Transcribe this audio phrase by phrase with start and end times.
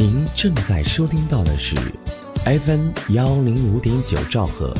[0.00, 1.74] 您正在收听到的是
[2.44, 4.72] FM 幺零五点九兆赫，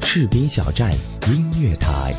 [0.00, 0.90] 士兵小站
[1.28, 2.14] 音乐台。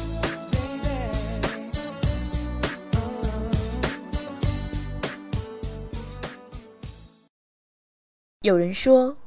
[8.41, 9.17] 有人说，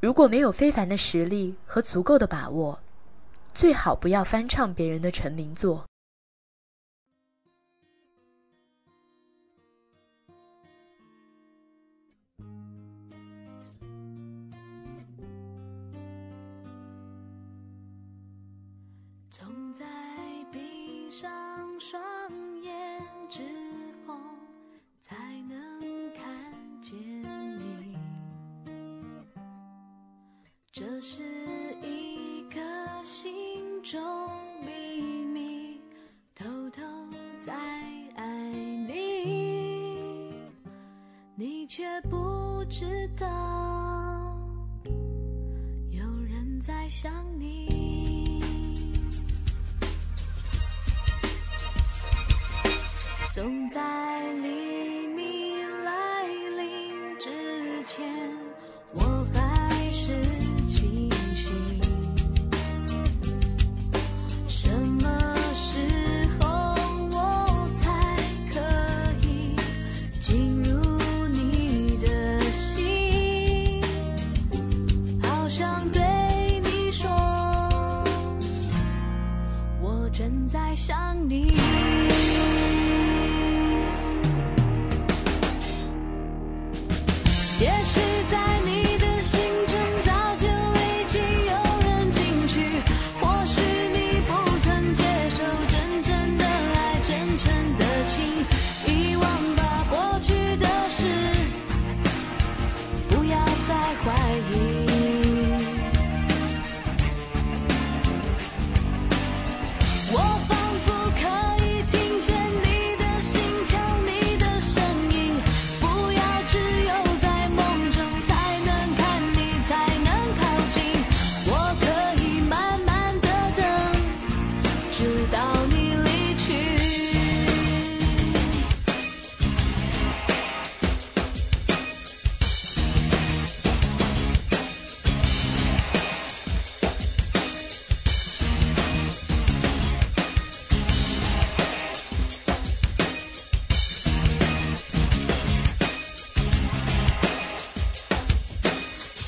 [0.00, 2.80] 如果没有非凡的实力和足够的把握，
[3.54, 5.84] 最好不要翻唱别人的成名作。
[31.06, 31.22] 是
[31.82, 32.58] 一颗
[33.02, 34.00] 心中
[34.62, 35.78] 秘密
[36.34, 36.80] 偷偷
[37.38, 37.52] 在
[38.16, 38.26] 爱
[38.88, 40.32] 你
[41.34, 43.26] 你却不知道
[45.90, 48.40] 有人在想你。
[53.30, 54.73] 总在离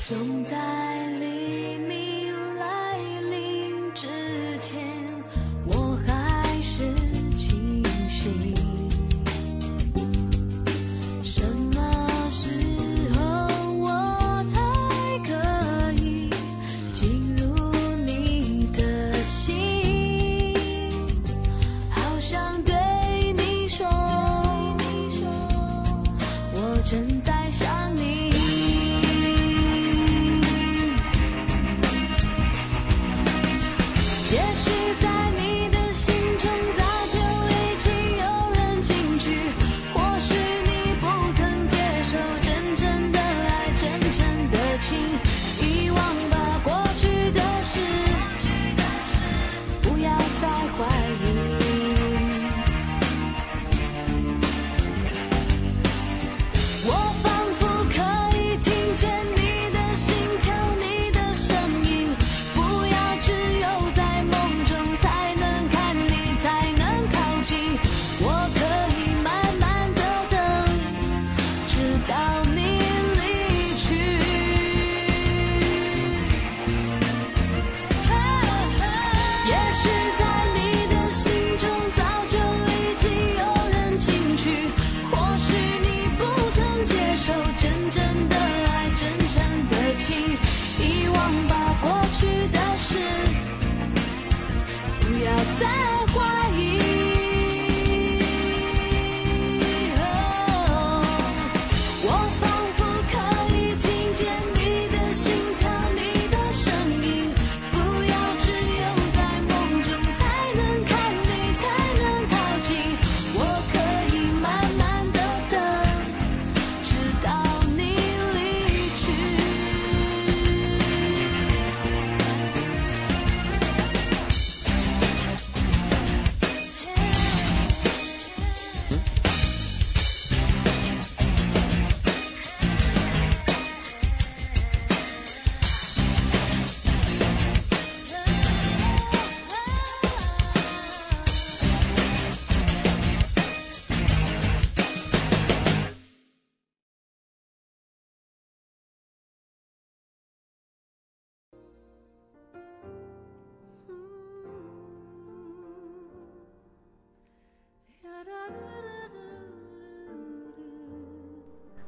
[0.07, 0.55] 总在
[1.19, 1.56] 离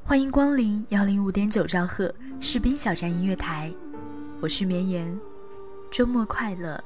[0.09, 3.71] 欢迎光临幺零五点九兆赫士兵小站音乐台，
[4.41, 5.15] 我是绵延，
[5.91, 6.83] 周末快乐。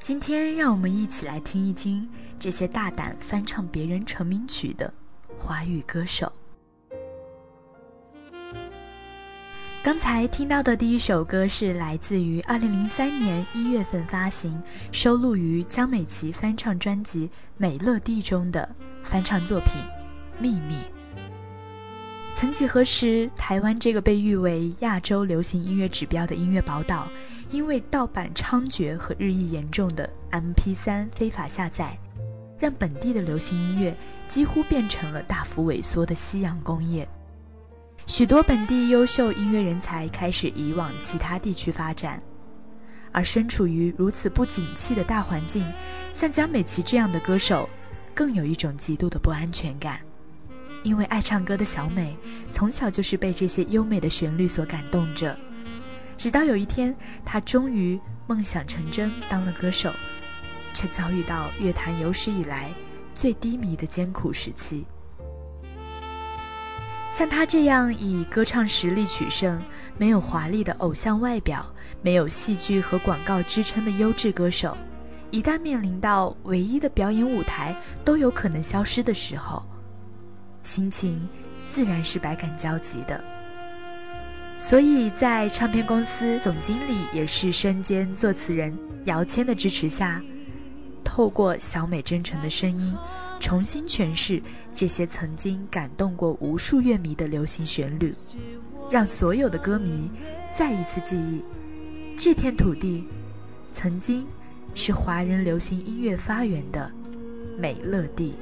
[0.00, 4.92] 今天让我们一起来听一听这些大胆翻唱别人成名曲的
[5.38, 6.32] 华语歌手。
[9.80, 14.60] 刚才听到的第一首歌是来自于二零零三年一月份发行、
[14.90, 18.68] 收录于江美琪翻唱专辑《美乐蒂》中的
[19.04, 19.80] 翻唱作品
[20.42, 20.74] 《秘密》。
[22.38, 27.08] 曾几何时，台湾这个被誉为亚洲流行音乐指标的音乐宝岛，
[27.50, 31.98] 因为盗版猖獗和日益严重的 MP3 非法下载，
[32.56, 33.92] 让本地的流行音乐
[34.28, 37.08] 几乎变成了大幅萎缩的夕阳工业。
[38.06, 42.22] 许多本地优秀音乐人才开始移往其他地区发展，
[43.10, 45.64] 而身处于如此不景气的大环境，
[46.12, 47.68] 像江美琪这样的歌手，
[48.14, 49.98] 更有一种极度的不安全感。
[50.88, 52.16] 因为爱唱歌的小美，
[52.50, 55.36] 从小就是被这些优美的旋律所感动着，
[56.16, 56.96] 直到有一天，
[57.26, 59.92] 她终于梦想成真，当了歌手，
[60.72, 62.70] 却遭遇到乐坛有史以来
[63.12, 64.86] 最低迷的艰苦时期。
[67.12, 69.60] 像他这样以歌唱实力取胜、
[69.98, 71.70] 没有华丽的偶像外表、
[72.00, 74.74] 没有戏剧和广告支撑的优质歌手，
[75.30, 77.76] 一旦面临到唯一的表演舞台
[78.06, 79.62] 都有可能消失的时候，
[80.62, 81.28] 心情
[81.68, 83.22] 自然是百感交集的。
[84.58, 90.22] 所以在唱片公司总经理也是身兼作词人姚谦的支持下，
[91.04, 92.96] 透过小美真诚的声音。
[93.40, 94.42] 重新诠释
[94.74, 98.12] 这些曾经感动过无数乐迷的流行旋律，
[98.90, 100.10] 让所有的歌迷
[100.52, 101.40] 再一次记忆，
[102.18, 103.06] 这片土地
[103.72, 104.26] 曾经
[104.74, 106.90] 是华人流行音乐发源的
[107.56, 108.34] 美乐地。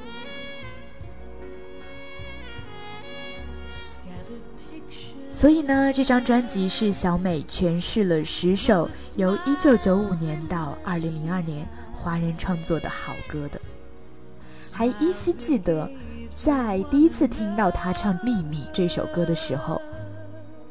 [5.37, 13.61] 所以呢，这张专辑是小美诠释了十首由1995年到2002年华人创作的好歌的。
[14.73, 15.91] 还依稀记得，
[16.35, 19.79] 在第一次听到她唱《秘密》这首歌的时候，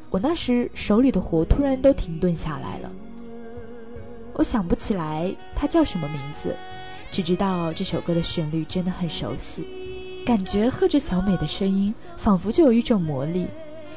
[0.09, 2.91] 我那时手里的活突然都停顿下来了。
[4.33, 6.55] 我想不起来她叫什么名字，
[7.11, 9.67] 只知道这首歌的旋律真的很熟悉，
[10.25, 13.45] 感觉和着小美的声音，仿佛就有一种魔力，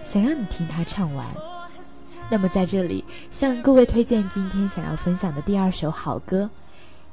[0.08, 1.26] 想让你听他唱完。
[2.30, 6.48] 那么在这里，向各位推荐今天想要分享的第二首好歌。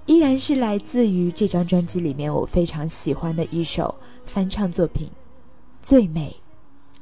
[0.05, 3.93] 依然是来自于这张专辑里面我非常喜欢的一首
[4.25, 5.07] 翻唱作品，
[5.81, 6.41] 《最美》，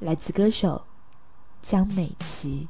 [0.04, 0.82] 来自歌手
[1.62, 2.68] 江美琪。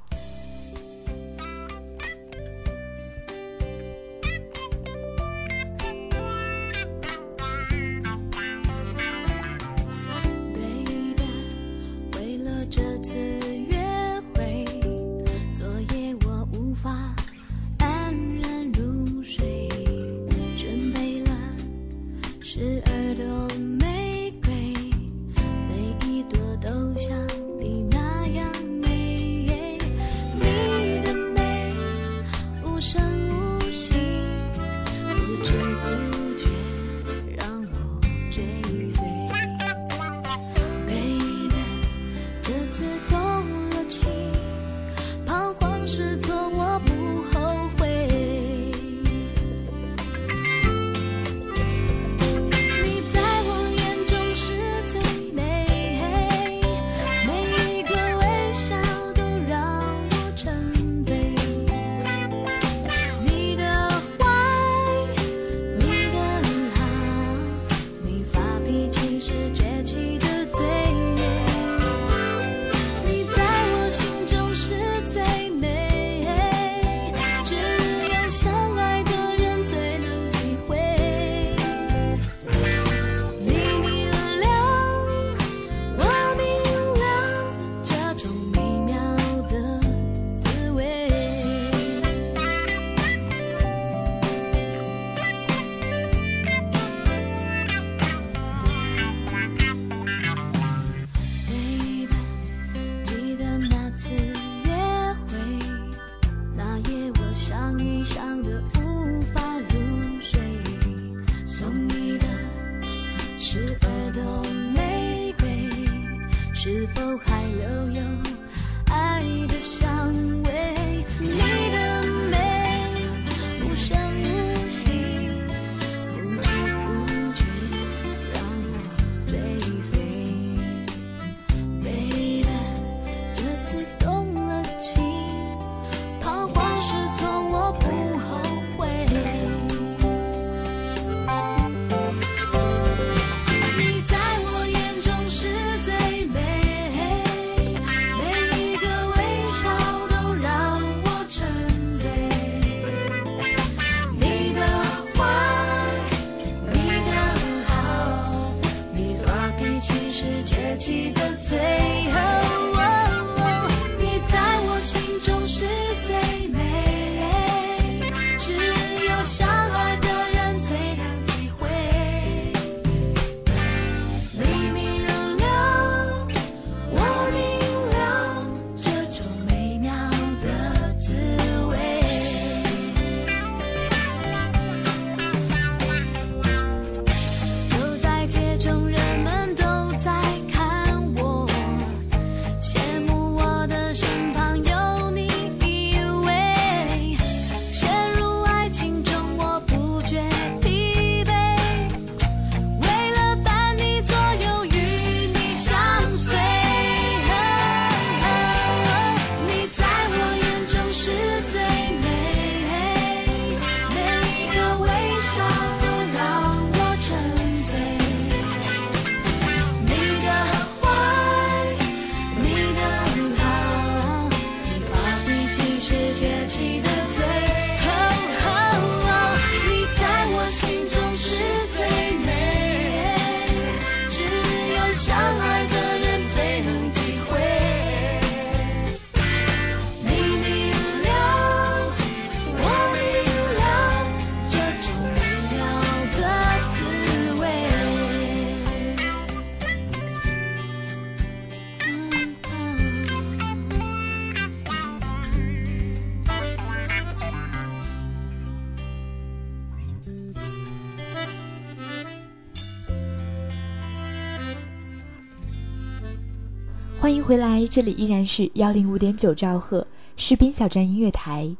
[267.03, 271.53] 欢迎回来，这里依然是幺零五点九兆赫士兵小站音乐台，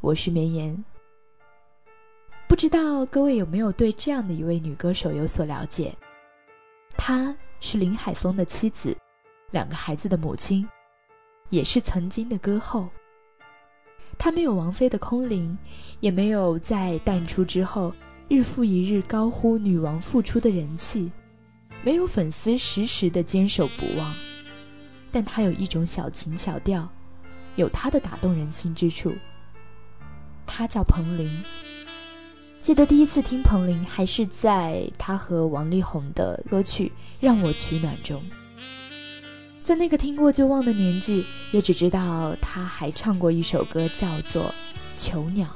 [0.00, 0.82] 我是绵延。
[2.48, 5.94] 不知道各位有没有对这样的一位女歌手有所了解？
[6.96, 8.96] 她是林海峰的妻子，
[9.50, 10.66] 两个孩子的母亲，
[11.50, 12.88] 也是曾经的歌后。
[14.16, 15.58] 她没有王菲的空灵，
[16.00, 17.92] 也没有在淡出之后
[18.28, 21.12] 日复一日高呼“女王复出”的人气，
[21.82, 24.14] 没有粉丝时时的坚守不忘。
[25.16, 26.86] 但他有一种小情小调，
[27.54, 29.16] 有他的打动人心之处。
[30.46, 31.42] 他叫彭羚。
[32.60, 38.22] 记得第一次听彭羚，还是在他和王力宏的歌曲《让我取暖》中。
[39.62, 44.42] 在那个听过就忘的年纪，也只知道他还唱过一首歌，叫做
[44.98, 45.46] 《囚鸟》。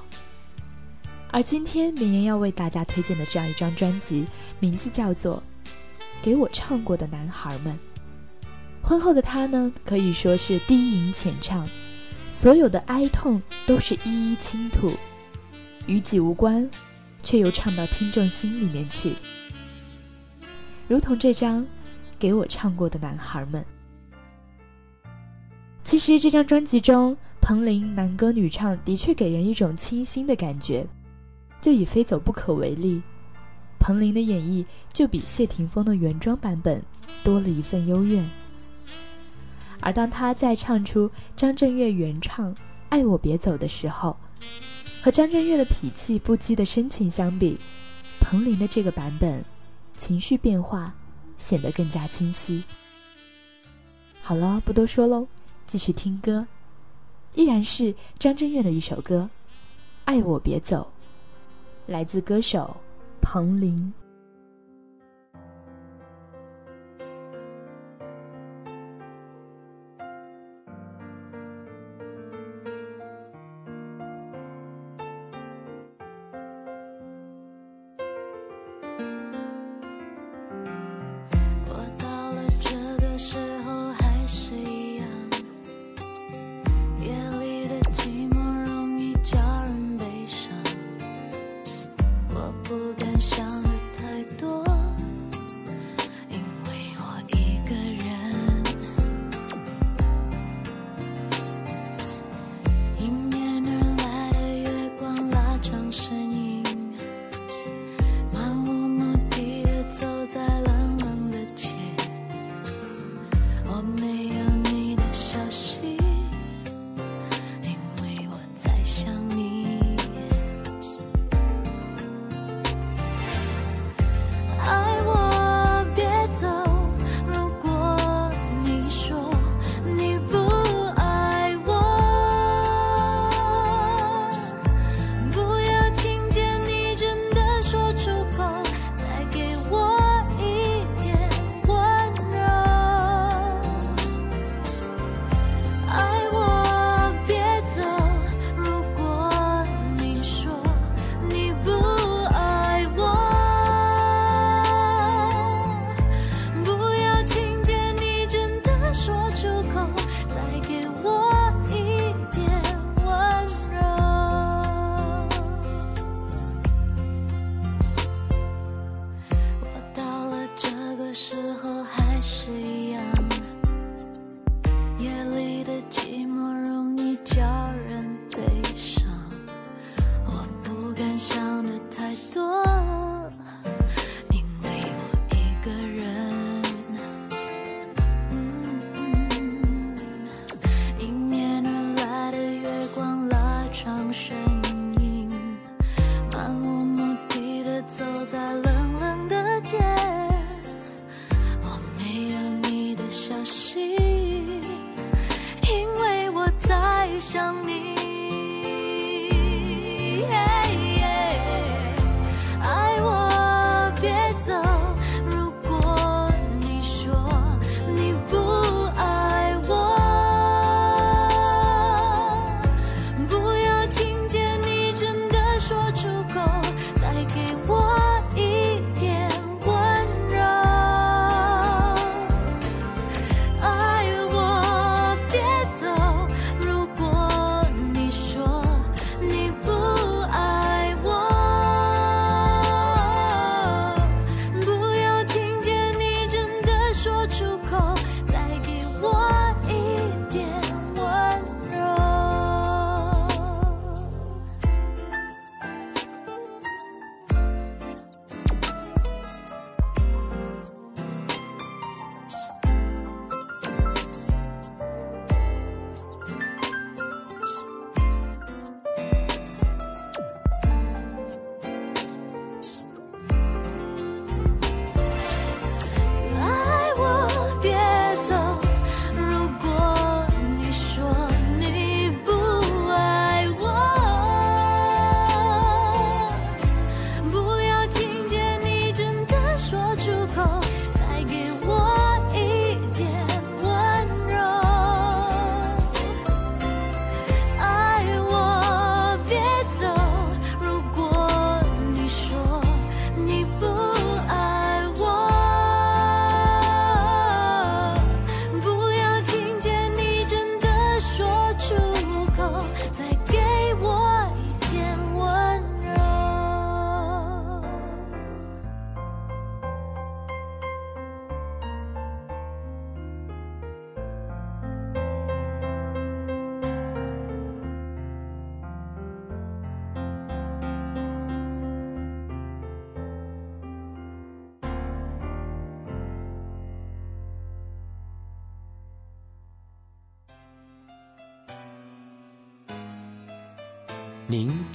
[1.31, 4.25] 而今天绵延要为大家推荐的这样一张专辑，
[4.59, 5.43] 名字叫做
[6.23, 7.75] 《给我唱过的男孩们》。
[8.83, 11.69] 婚后的她呢，可以说是低吟浅唱，
[12.29, 14.91] 所有的哀痛都是一一倾吐，
[15.87, 16.69] 与己无关，
[17.23, 19.15] 却又唱到听众心里面去，
[20.89, 21.63] 如同这张
[22.19, 23.63] 《给我唱过的男孩们》。
[25.83, 30.87] 其实这张专辑中，彭羚男歌女唱的确给人一种清新的感觉。
[31.61, 33.03] 就以《非走不可》为例，
[33.79, 36.83] 彭羚的演绎就比谢霆锋的原装版本
[37.23, 38.29] 多了一份幽怨。
[39.81, 42.55] 而当他在唱出张震岳原唱
[42.91, 44.17] 《爱我别走》的时候，
[45.03, 47.59] 和张震岳的痞气不羁的深情相比，
[48.21, 49.45] 彭羚的这个版本，
[49.97, 50.95] 情绪变化
[51.39, 52.63] 显得更加清晰。
[54.21, 55.27] 好了，不多说喽，
[55.67, 56.47] 继续听歌，
[57.35, 59.31] 依然是张震岳的一首歌
[60.05, 60.93] 《爱我别走》，
[61.91, 62.77] 来自歌手
[63.23, 63.93] 彭羚。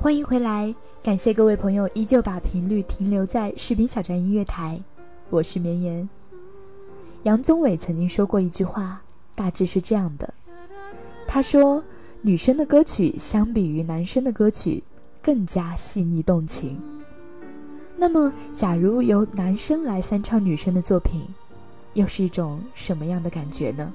[0.00, 4.80] 欢迎回来，感谢各位朋友依旧把频率停留在士兵小站音乐台，
[5.28, 6.08] 我是绵延。
[7.24, 9.02] 杨宗纬曾经说过一句话，
[9.34, 10.32] 大致是这样的：
[11.26, 11.82] 他说，
[12.22, 14.84] 女生的歌曲相比于男生的歌曲
[15.20, 16.80] 更加细腻动情。
[17.96, 21.22] 那么，假如由男生来翻唱女生的作品，
[21.94, 23.92] 又是一种什么样的感觉呢？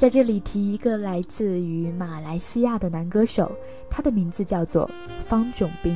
[0.00, 3.52] 在这里提一个来自于马来西亚的男歌手，
[3.90, 4.90] 他的名字叫做
[5.26, 5.94] 方炯斌。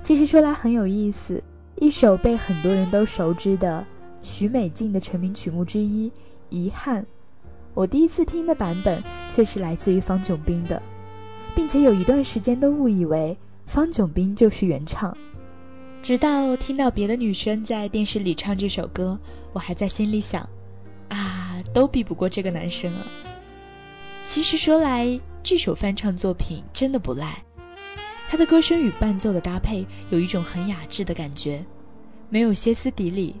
[0.00, 1.42] 其实说来很有意思，
[1.80, 3.84] 一首被很多人都熟知的
[4.22, 6.08] 许美静的成名曲目之一
[6.50, 7.02] 《遗憾》，
[7.74, 10.80] 我第一次听的版本却是来自于方炯斌的，
[11.52, 15.12] 并且有一段时间都误以为方炯斌就是原唱，
[16.00, 19.18] 直到听到别的女生在电视里唱这首歌，
[19.52, 20.48] 我还在心里想。
[21.08, 23.06] 啊，都比不过这个男生啊！
[24.24, 27.44] 其实说来，这首翻唱作品真的不赖，
[28.28, 31.64] 他的歌声与伴奏的搭配有一种很雅致的感觉，
[32.30, 33.36] 没有歇斯底里，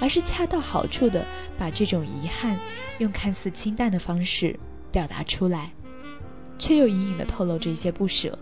[0.00, 1.24] 而是恰到好处的
[1.56, 2.58] 把这种遗憾
[2.98, 4.58] 用看似清淡的方式
[4.90, 5.72] 表达出来，
[6.58, 8.36] 却又隐隐的透露着一些不舍。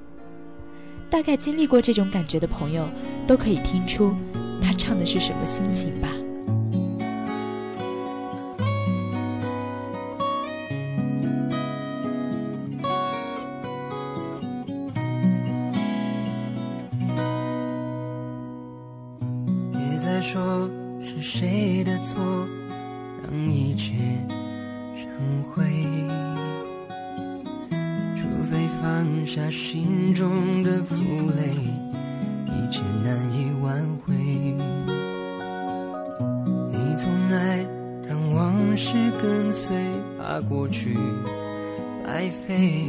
[1.10, 2.88] 大概经历过这种感觉的朋友，
[3.26, 4.14] 都可以听出
[4.60, 6.08] 他唱的是什么心情吧。
[20.30, 20.68] 说
[21.00, 22.22] 是谁的错，
[23.22, 23.94] 让一切
[24.94, 25.64] 成灰。
[28.14, 30.96] 除非放下心中的负
[31.34, 31.54] 累，
[32.44, 34.14] 一切难以挽回。
[36.72, 37.66] 你总爱
[38.06, 39.74] 让往事跟随，
[40.18, 40.94] 怕过去
[42.04, 42.87] 白费。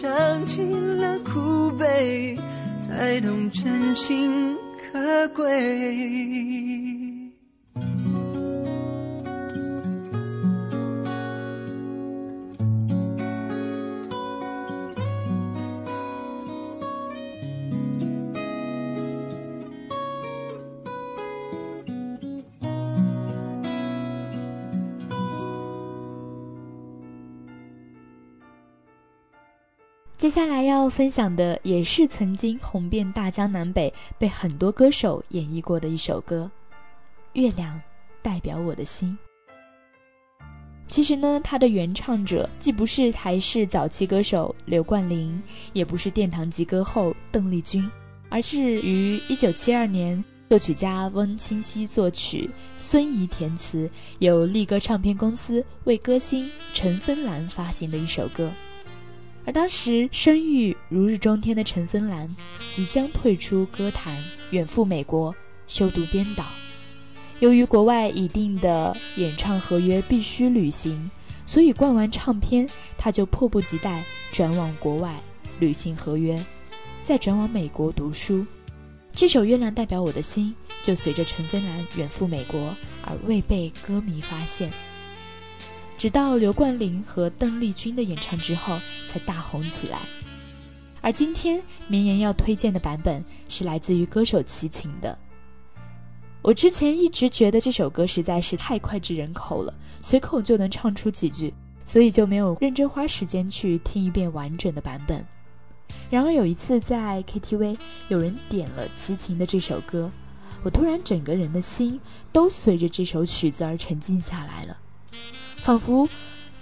[0.00, 2.34] 尝尽了苦悲，
[2.78, 4.56] 才懂真情
[4.90, 5.50] 可贵？
[30.30, 36.48] 接下来要分享的也是曾经红遍大江南北，被很多歌手演绎过的一首歌，
[37.40, 37.80] 《月亮
[38.22, 39.18] 代表我的心》。
[40.86, 47.90] 其实呢，它的原唱者既不是台式早期歌手刘冠霖，也不是殿堂级歌后邓丽君，
[48.28, 53.90] 而是于1972年作曲家翁清溪作曲，孙怡填词，
[54.20, 58.52] 由力歌唱片公司为歌星陈芬兰发行的一首歌。
[59.44, 62.34] 而当时声誉如日中天的陈芬兰
[62.68, 65.34] 即将退出歌坛，远赴美国
[65.66, 66.44] 修读编导。
[67.38, 71.10] 由于国外已定的演唱合约必须履行，
[71.46, 75.18] 所以灌完唱片，他就迫不及待转往国外
[75.58, 76.38] 履行合约，
[77.02, 78.44] 再转往美国读书。
[79.12, 80.54] 这首《月亮代表我的心》
[80.86, 84.70] 就随着陈芬兰远赴美国而未被歌迷发现。
[86.00, 89.98] 直到刘冠霖和邓丽君的演唱之后，才大红起来。
[91.02, 95.18] 而今天绵延要推荐的版本是来自于歌手齐秦的。
[96.40, 101.52] 我之前一直觉得这首歌实在是太脍炙人口了，随口就能唱出几句，
[101.84, 105.22] 所以就没有认真花时间去听一遍完整的版本。
[106.08, 107.76] 然而有一次在 KTV，
[108.08, 110.10] 有人点了齐秦的这首歌，
[110.62, 112.00] 我突然整个人的心
[112.32, 114.78] 都随着这首曲子而沉静下来了。
[115.60, 116.08] 仿佛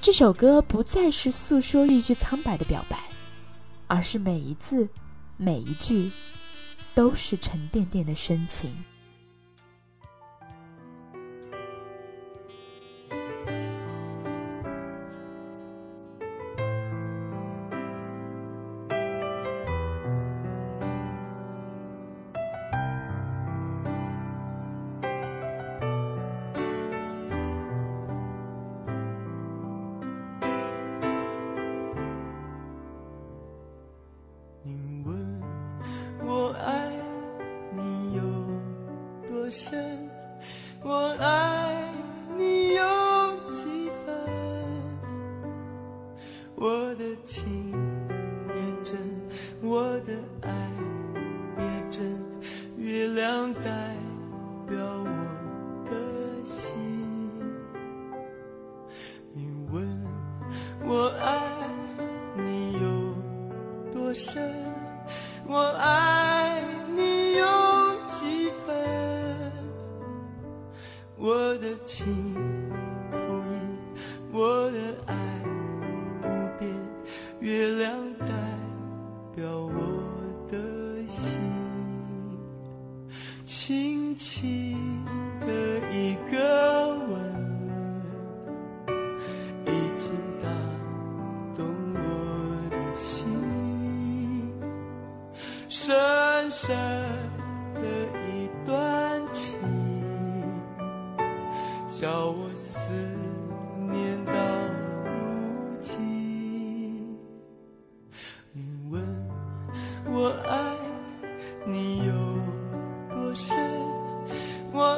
[0.00, 2.98] 这首歌不再是诉说一句苍白的表白，
[3.87, 4.88] 而是每一字、
[5.37, 6.11] 每一句
[6.94, 8.76] 都是沉甸甸的深情。
[39.48, 39.88] 多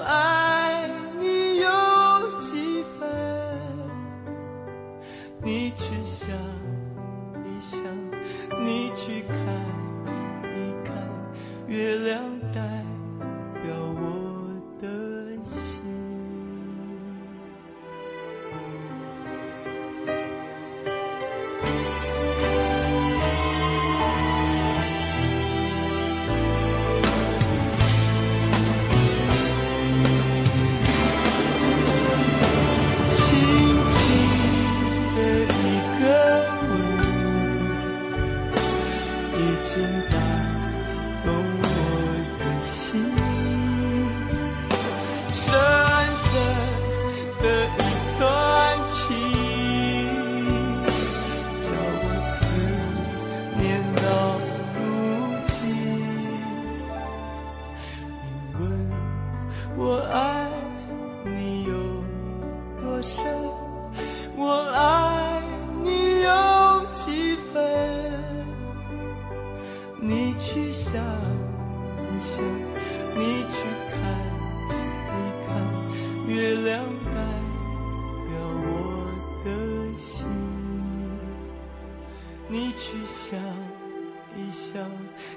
[0.01, 0.30] 我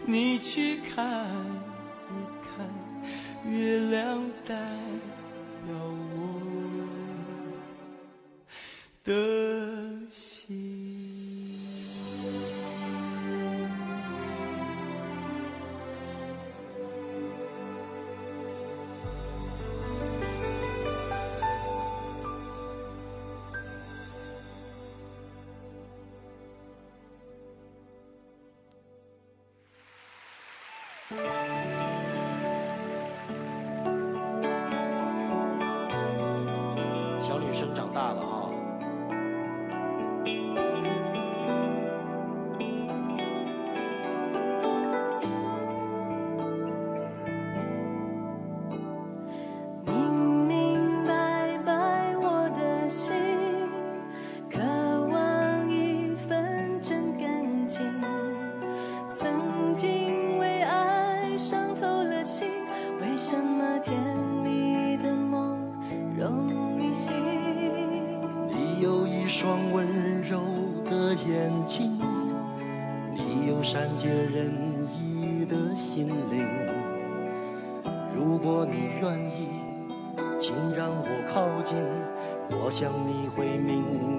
[0.06, 1.30] 你去看
[2.10, 2.70] 一看，
[3.50, 4.56] 月亮代
[5.66, 5.74] 表
[6.16, 6.18] 我
[9.04, 9.12] 的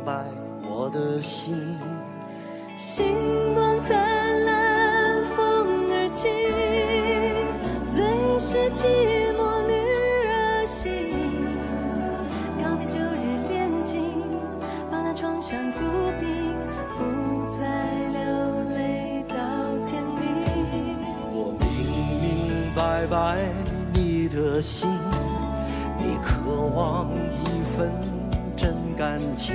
[0.05, 0.25] 白
[0.63, 1.79] 我的心。
[2.77, 3.97] 星光灿
[4.45, 5.37] 烂，风
[5.91, 6.31] 儿轻，
[7.91, 8.05] 最
[8.39, 8.85] 是寂
[9.39, 9.73] 寞女
[10.27, 10.83] 人心。
[12.61, 13.95] 告别旧日恋情，
[14.91, 15.79] 把那创伤抚
[16.21, 16.55] 平，
[16.99, 17.01] 不
[17.57, 17.65] 再
[18.13, 18.21] 流
[18.75, 19.35] 泪到
[19.89, 20.23] 天明。
[21.33, 21.65] 我明
[22.21, 23.39] 明白白
[23.95, 24.87] 你的心，
[25.97, 27.91] 你渴望一份
[28.57, 29.55] 真感情。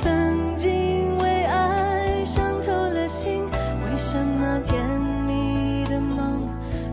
[0.00, 4.82] 曾经为爱伤透了心，为什么甜
[5.26, 6.48] 蜜的梦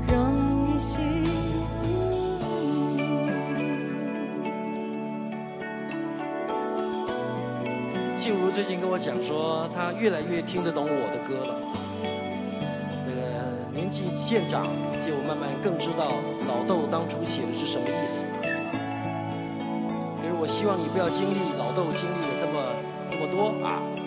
[0.08, 1.00] 容易醒？
[8.20, 11.56] 静茹最近跟我讲说，她越来越听得懂我的歌了。
[13.06, 13.22] 这个
[13.74, 14.68] 年年纪渐长，
[15.04, 16.14] 就慢慢更知道
[16.48, 18.24] 老豆当初写的是什么意思。
[20.22, 22.29] 就是我希望你不要经历老豆经历
[23.40, 23.99] 啊。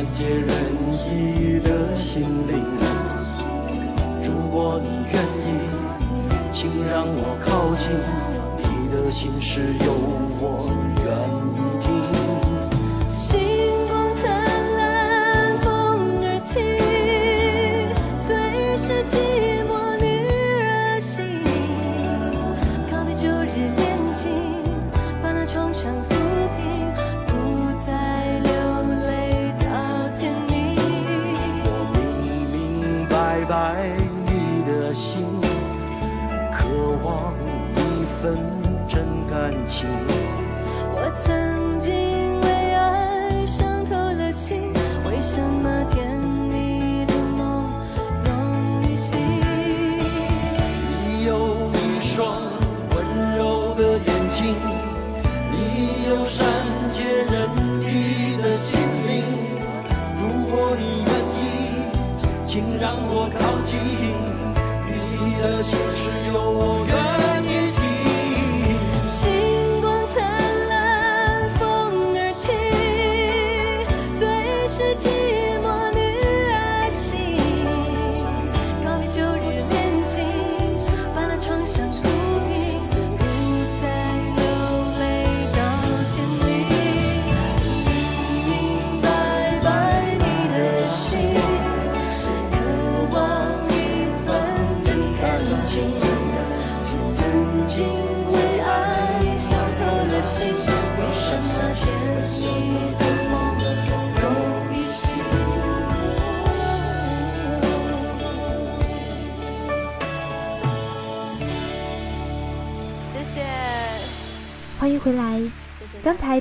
[0.00, 0.46] 善解人
[0.94, 2.79] 意的心灵。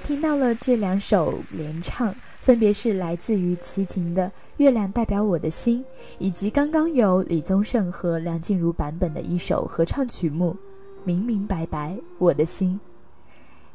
[0.09, 4.25] 听到了这两首联唱，分别是来自于齐秦的
[4.57, 5.83] 《月亮代表我的心》，
[6.17, 10.53] 以及刚刚由李宗盛和梁静茹版本的一首合唱曲目
[11.03, 12.79] 《明明白白我的心》。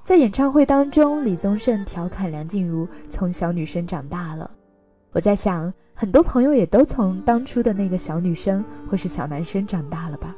[0.02, 4.50] 在演唱会当中，李宗盛调侃梁静茹从小女生长大了。
[5.12, 10.34] 我在想，很多朋友也都从当初的那个小女生或是小男生长大了吧？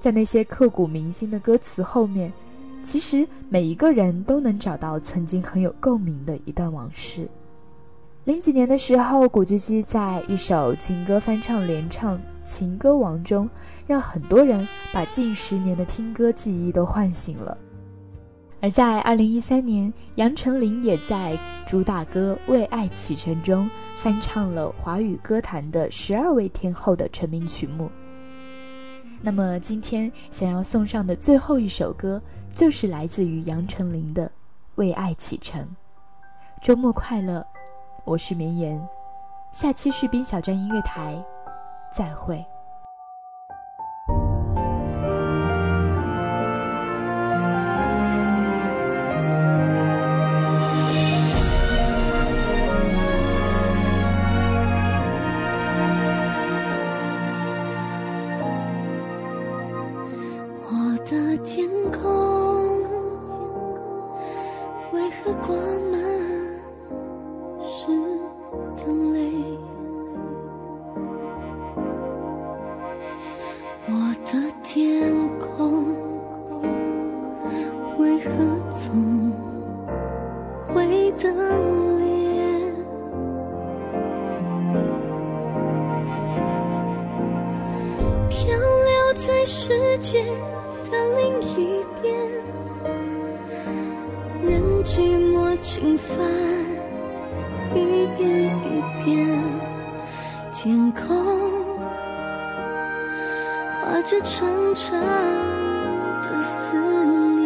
[0.00, 2.32] 在那些刻骨铭心的歌词后面，
[2.82, 7.28] 其实每一个人都能找到曾经很有共鸣的一段往事。
[8.24, 13.48] 零几年的时候，古巨基在一首情歌翻唱联唱《情歌王》中，
[13.86, 17.58] 让很多人把近十年的听歌记忆都唤醒了。
[18.60, 27.90] 而在二零一三年，杨丞琳也在主打歌《为爱启程》中翻唱了华语歌坛的十二位天后的成名曲目。
[29.20, 32.22] 那么今天想要送上的最后一首歌，
[32.54, 34.26] 就是来自于杨丞琳的
[34.74, 35.62] 《为爱启程》。
[36.62, 37.44] 周末快乐，
[38.04, 38.88] 我是绵延，
[39.50, 41.24] 下期士兵小站音乐台，
[41.90, 42.44] 再会。
[97.74, 97.76] 一
[98.16, 98.20] 遍
[98.64, 98.68] 一
[99.04, 99.10] 遍，
[100.52, 101.00] 天空
[103.80, 105.00] 画着长长
[106.22, 107.04] 的思
[107.36, 107.40] 念。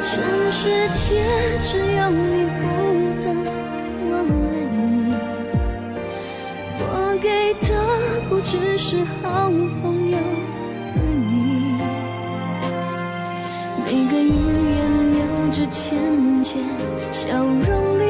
[0.00, 0.10] 全
[0.50, 0.58] 世
[0.90, 1.22] 界
[1.62, 2.62] 只有你不
[3.22, 3.24] 懂
[4.08, 4.40] 我爱
[4.76, 5.14] 你，
[6.80, 6.82] 我
[7.22, 7.26] 给
[7.66, 7.68] 的
[8.28, 9.50] 不只是好
[9.82, 10.11] 朋友。
[15.72, 15.98] 浅
[16.44, 16.62] 浅
[17.10, 18.04] 笑容里，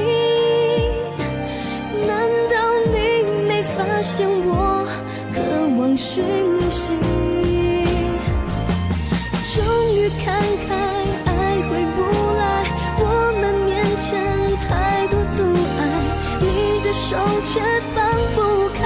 [2.09, 2.11] 难
[2.51, 2.55] 道
[2.87, 2.97] 你
[3.47, 4.85] 没发现我
[5.33, 5.41] 渴
[5.79, 6.25] 望讯
[6.69, 6.93] 息？
[9.55, 9.63] 终
[9.95, 10.75] 于看开，
[11.25, 11.31] 爱
[11.71, 12.03] 回不
[12.37, 12.43] 来，
[12.99, 13.01] 我
[13.41, 14.11] 们面前
[14.69, 15.39] 太多阻
[15.79, 15.81] 碍，
[16.41, 16.45] 你
[16.83, 17.53] 的手却
[17.95, 18.03] 放
[18.35, 18.39] 不
[18.81, 18.83] 开，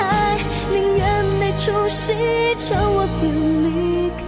[0.70, 2.12] 宁愿没出息，
[2.56, 4.25] 叫我别离开。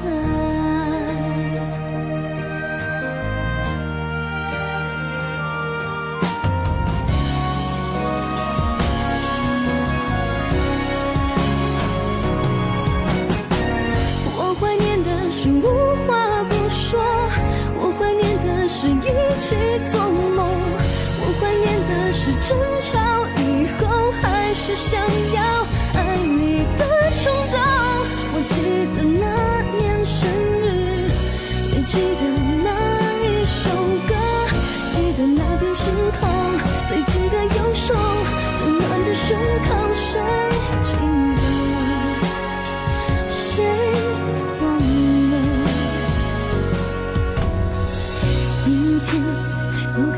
[19.89, 20.47] 做梦，
[21.21, 22.93] 我怀念的是争吵
[23.41, 25.01] 以后还是想
[25.35, 25.39] 要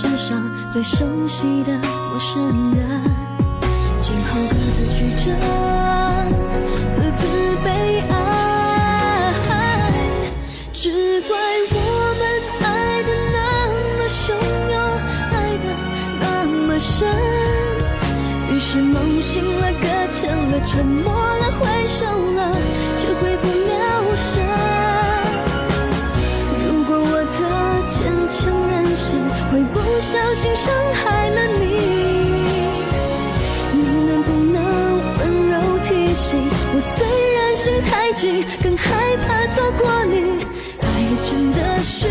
[0.00, 1.76] 世上最熟悉的
[2.08, 2.42] 陌生
[2.74, 2.80] 人，
[4.00, 5.30] 今后各自曲折，
[6.96, 7.26] 各自
[7.62, 7.68] 悲
[8.08, 8.14] 哀。
[10.72, 11.36] 只怪
[11.70, 11.76] 我
[12.18, 12.22] 们
[12.62, 13.38] 爱的那
[13.98, 14.32] 么汹
[14.72, 14.74] 涌，
[15.32, 15.64] 爱的
[16.18, 17.06] 那么深，
[18.48, 22.56] 于是梦醒了，搁浅了，沉默了，挥手了，
[22.96, 24.79] 却回不了神。
[28.30, 29.18] 强任性
[29.50, 31.64] 会不小心伤害了你，
[33.72, 34.56] 你能不能
[35.18, 35.54] 温柔
[35.84, 36.80] 提醒我？
[36.80, 37.04] 虽
[37.34, 40.46] 然心太急，更害怕错过你。
[40.80, 40.86] 爱
[41.28, 42.06] 真的需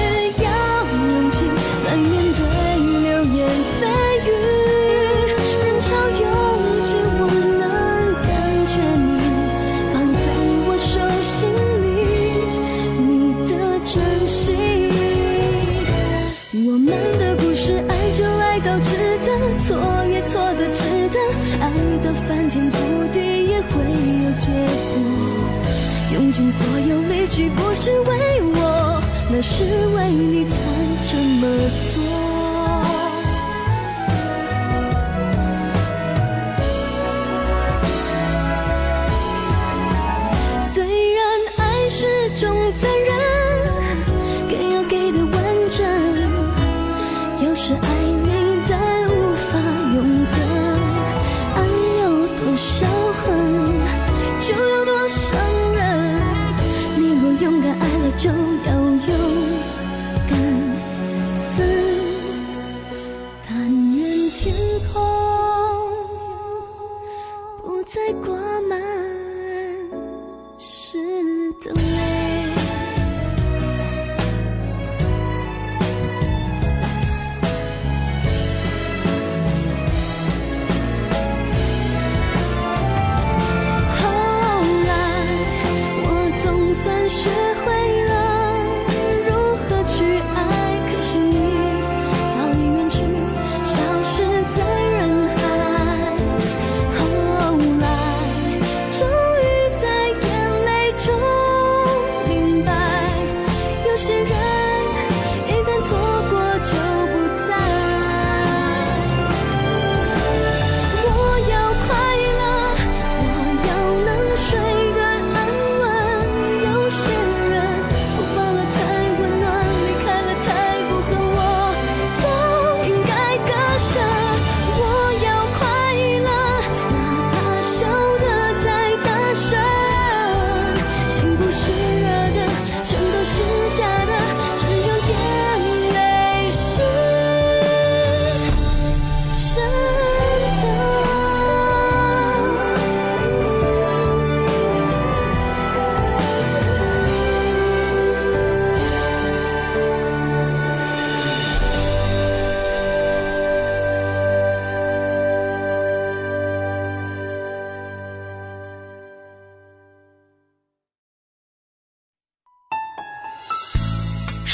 [26.40, 30.56] 尽所有力气，不是为我，那是为你才
[31.02, 31.89] 这么做。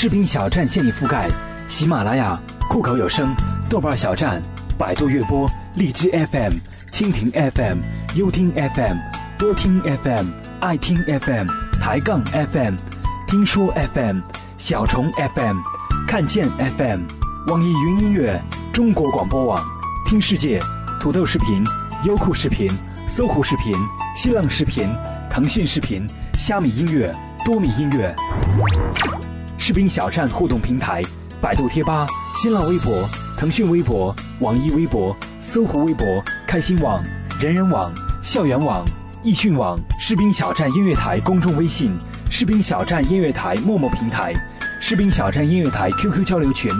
[0.05, 1.27] 视频小站现已覆盖
[1.67, 2.39] 喜马拉雅、
[2.69, 3.35] 酷狗有声、
[3.67, 4.39] 豆瓣小站、
[4.77, 6.53] 百度乐播、荔枝 FM、
[6.91, 7.79] 蜻蜓 FM、
[8.15, 8.97] 优听 FM、
[9.39, 10.27] 多听 FM、
[10.59, 11.47] 爱听 FM、
[11.81, 12.75] 抬杠 FM、
[13.27, 14.19] 听说 FM、
[14.59, 15.57] 小虫 FM、
[16.07, 16.47] 看见
[16.77, 17.01] FM、
[17.47, 18.39] 网易云音乐、
[18.71, 19.59] 中国广播网、
[20.05, 20.59] 听世界、
[21.01, 21.63] 土豆视频、
[22.03, 22.69] 优酷视频、
[23.07, 23.73] 搜狐视频、
[24.15, 24.87] 新浪视频、
[25.31, 27.11] 腾讯视频、虾米音乐、
[27.43, 28.15] 多米音乐。
[29.67, 31.01] 士兵小站互动平台：
[31.41, 32.05] 百度贴吧、
[32.35, 33.03] 新浪微博、
[33.35, 36.05] 腾讯微博、网易微博、搜狐微博、
[36.45, 37.03] 开心网、
[37.41, 37.91] 人人网、
[38.21, 38.85] 校园网、
[39.23, 41.97] 易讯网、士兵小站音乐台公众微信、
[42.29, 44.35] 士兵小站音乐台陌陌平台、
[44.79, 46.71] 士兵小站音乐台 QQ 交流群：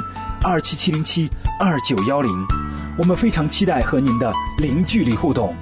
[0.44, 1.28] 二七七零七
[1.60, 2.32] 二九幺零。
[3.00, 5.56] 我们非常期待和您的零距离互动。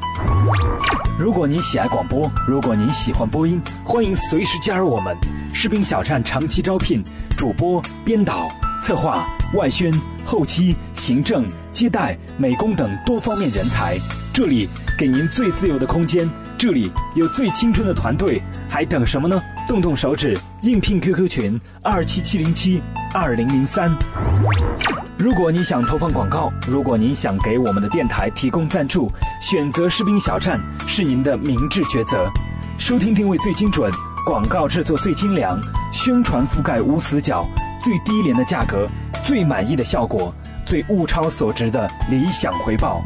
[1.17, 5.15] 如果您喜爱广播，如果您喜欢播音，欢迎随时加入我们。
[5.53, 7.01] 士兵小站长期招聘
[7.37, 8.49] 主播、编导、
[8.81, 9.93] 策划、外宣、
[10.25, 13.97] 后期、行政、接待、美工等多方面人才。
[14.33, 16.27] 这里给您最自由的空间，
[16.57, 19.39] 这里有最青春的团队，还等什么呢？
[19.67, 22.81] 动动手指，应聘 QQ 群二七七零七
[23.13, 23.91] 二零零三。
[25.17, 32.29] 如果你想投放广告，如果您想给我们的电台提供赞助，选择士兵小站是您的明智抉择。
[32.79, 33.89] 收听定位最精准，
[34.25, 35.59] 广告制作最精良，
[35.91, 37.45] 宣传覆盖无死角，
[37.81, 38.87] 最低廉的价格，
[39.25, 40.33] 最满意的效果，
[40.65, 43.03] 最物超所值的理想回报。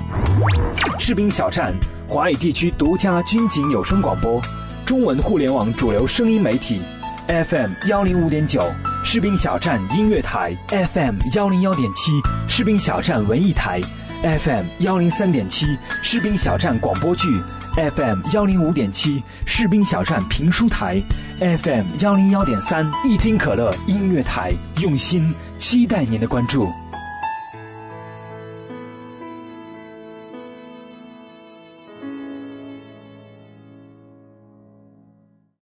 [0.99, 1.73] 士兵小站，
[2.07, 4.39] 华语地区独家军警有声广播，
[4.85, 6.83] 中文互联网主流声音媒体
[7.27, 8.61] ，FM 幺零五点九。
[9.03, 12.11] 士兵小站音乐台 FM 幺零幺点七，
[12.47, 13.81] 士兵小站文艺台
[14.21, 15.65] FM 幺零三点七，
[16.03, 17.41] 士兵小站广播剧
[17.77, 20.99] FM 幺零五点七，士兵小站评书台
[21.37, 24.51] FM 幺零幺点三，一听可乐音乐台，
[24.81, 26.67] 用心期待您的关注。